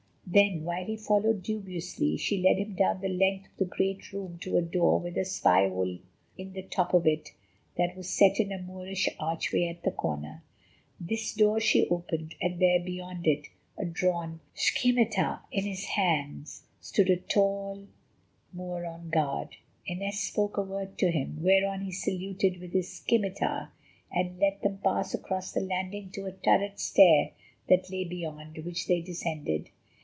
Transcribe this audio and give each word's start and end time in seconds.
Then, 0.33 0.63
while 0.63 0.85
he 0.85 0.95
followed 0.95 1.43
dubiously, 1.43 2.15
she 2.15 2.37
led 2.41 2.55
him 2.57 2.73
down 2.75 3.01
the 3.01 3.09
length 3.09 3.49
of 3.51 3.57
the 3.57 3.65
great 3.65 4.13
room 4.13 4.37
to 4.39 4.55
a 4.55 4.61
door 4.61 4.97
with 4.97 5.17
a 5.17 5.25
spy 5.25 5.67
hole 5.67 5.97
in 6.37 6.53
the 6.53 6.61
top 6.63 6.93
of 6.93 7.05
it, 7.05 7.33
that 7.75 7.97
was 7.97 8.09
set 8.09 8.39
in 8.39 8.49
a 8.49 8.57
Moorish 8.61 9.09
archway 9.19 9.65
at 9.67 9.83
the 9.83 9.91
corner. 9.91 10.41
This 11.01 11.33
door 11.33 11.59
she 11.59 11.85
opened, 11.89 12.35
and 12.41 12.61
there 12.61 12.79
beyond 12.79 13.27
it, 13.27 13.47
a 13.77 13.83
drawn 13.83 14.39
scimitar 14.53 15.41
in 15.51 15.65
his 15.65 15.83
hand, 15.83 16.47
stood 16.79 17.09
a 17.09 17.17
tall 17.17 17.87
Moor 18.53 18.85
on 18.85 19.09
guard. 19.09 19.57
Inez 19.85 20.21
spoke 20.21 20.55
a 20.55 20.61
word 20.63 20.97
to 20.99 21.11
him, 21.11 21.39
whereon 21.43 21.81
he 21.83 21.91
saluted 21.91 22.61
with 22.61 22.71
his 22.71 22.87
scimitar 22.87 23.73
and 24.09 24.39
let 24.39 24.61
them 24.61 24.77
pass 24.77 25.13
across 25.13 25.51
the 25.51 25.59
landing 25.59 26.09
to 26.11 26.25
a 26.25 26.31
turret 26.31 26.79
stair 26.79 27.31
that 27.67 27.89
lay 27.89 28.05
beyond, 28.05 28.57
which 28.59 28.87
they 28.87 29.01
descended. 29.01 29.69